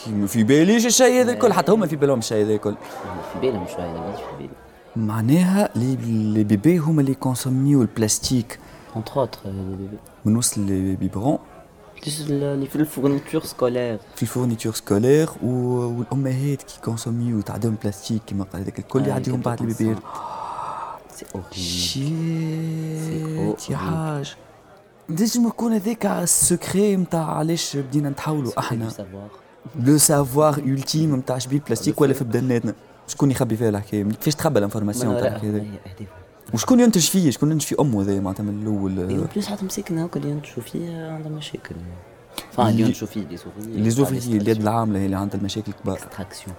ما 0.06 0.26
في 0.26 0.44
باليش 0.44 0.86
الشيء 0.86 1.20
هذا 1.20 1.32
الكل 1.32 1.52
حتى 1.52 1.72
هما 1.72 1.86
في 1.86 1.96
بالهم 1.96 2.18
الشيء 2.18 2.44
هذا 2.44 2.54
الكل 2.54 2.74
في 3.32 3.40
بالهم 3.40 3.66
شوية 3.66 4.10
مش 4.12 4.20
في 4.20 4.36
بالي 4.38 4.50
معناها 4.96 5.68
لي 5.74 6.44
بيبي 6.44 6.78
هما 6.78 7.00
اللي 7.00 7.14
كونسوميو 7.14 7.82
البلاستيك 7.82 8.58
اونتر 8.96 9.20
اوتر 9.20 9.38
من 10.24 10.36
وسط 10.36 10.58
لي 10.58 10.96
بيبرون 10.96 11.38
اللي 12.30 12.66
في 12.66 12.76
الفورنيتور 12.76 13.44
سكولير 13.44 13.98
في 14.16 14.22
الفورنيتور 14.22 14.74
سكولير 14.74 15.28
والامهات 15.42 16.62
كي 16.62 16.80
كونسوميو 16.84 17.40
تاع 17.40 17.54
عندهم 17.54 17.76
بلاستيك 17.82 18.22
كيما 18.26 18.44
قال 18.44 18.62
هذاك 18.62 18.78
الكل 18.78 19.06
يعديهم 19.06 19.40
بعد 19.40 19.60
البيبي 19.60 19.96
سي 21.24 21.34
أوكي 21.34 21.60
شيت 21.60 23.70
يا 23.70 23.76
حاج 23.76 24.34
نجم 25.10 25.48
يكون 25.48 25.72
هذاك 25.72 26.06
السكري 26.06 26.96
نتاع 26.96 27.24
علاش 27.24 27.76
بدينا 27.76 28.10
نتحولوا 28.10 28.52
إحنا 28.58 28.90
لو 29.80 29.98
سافوار 29.98 30.58
التيم 30.58 31.16
نتاع 31.16 31.38
شبيه 31.38 31.56
البلاستيك 31.56 32.00
ولا 32.00 32.12
في 32.12 32.24
بدناتنا 32.24 32.74
شكون 33.06 33.30
يخبي 33.30 33.56
فيها 33.56 33.68
الحكاية 33.68 34.04
كيفاش 34.04 34.34
تخبى 34.34 34.58
الانفورماسيون 34.58 35.20
تاع 35.20 35.36
هذه 35.36 35.66
وشكون 36.54 36.80
ينتج 36.80 37.08
فيه 37.08 37.30
شكون 37.30 37.52
ينتج 37.52 37.64
في 37.64 37.74
امه 37.80 38.02
هذا 38.02 38.20
معناتها 38.20 38.44
من 38.44 38.62
الأول 38.62 38.98
اي 38.98 39.26
بليس 39.34 39.46
حتى 39.46 39.64
مسكنا 39.64 40.08
اللي 40.16 40.30
ينتجوا 40.30 40.62
فيه 40.62 41.10
عندهم 41.10 41.32
مشاكل 41.32 41.74
فان 42.52 42.66
اللي 42.66 42.82
ينتجوا 42.82 43.08
فيه 43.08 43.20
لي 43.20 43.36
زوفيي 43.36 43.82
لي 43.82 43.90
زوفيي 43.90 44.36
اليد 44.36 44.60
العامله 44.60 44.98
هي 44.98 45.06
اللي 45.06 45.16
عندها 45.16 45.38
المشاكل 45.38 45.72
الكبار 45.72 45.96
اكستراكسيون 45.96 46.56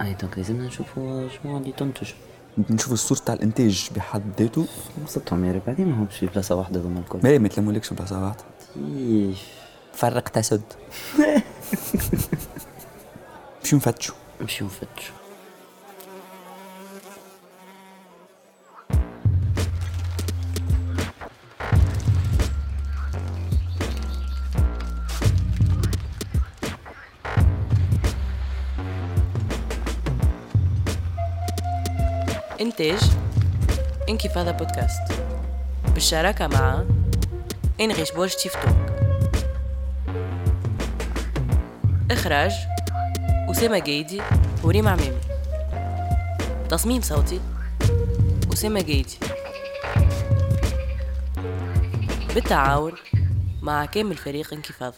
اي 0.00 0.14
دونك 0.14 0.38
لازمنا 0.38 0.66
نشوفوا 0.66 1.28
شنو 1.28 1.56
اللي 1.56 1.72
تنتج 1.72 2.08
نشوفوا 2.70 2.94
الصورة 2.94 3.18
تاع 3.18 3.34
الإنتاج 3.34 3.90
بحد 3.96 4.22
ذاته. 4.38 4.66
وسطهم 5.04 5.44
يا 5.44 5.62
بعدين 5.66 5.88
ما 5.88 6.02
همش 6.02 6.16
في 6.16 6.26
بلاصة 6.26 6.54
واحدة 6.54 6.80
ذوما 6.80 7.00
الكل. 7.00 7.18
ما 7.22 7.38
ما 7.38 7.46
يتلمولكش 7.46 7.92
بلاصة 7.92 8.24
واحدة. 8.24 8.44
فرق 9.92 10.28
تسد 10.28 10.62
مشيو 13.64 13.78
نفتشوا 13.78 14.14
مشيو 14.40 14.66
نفتشوا 14.66 15.14
إنتاج 32.60 33.00
إنكفاضة 34.08 34.50
بودكاست. 34.50 35.02
بالشراكة 35.94 36.46
مع 36.46 36.84
إنغيش 37.80 38.12
بورش 38.12 38.34
تيفتوك 38.34 38.76
إخراج 42.10 42.52
أسامة 43.50 43.78
جيدي 43.78 44.22
وريم 44.64 44.88
عمامي. 44.88 45.20
تصميم 46.70 47.00
صوتي 47.02 47.40
أسامة 48.52 48.80
جيدي. 48.80 49.18
بالتعاون 52.34 52.92
مع 53.62 53.84
كامل 53.84 54.16
فريق 54.16 54.52
انكفاض 54.54 54.94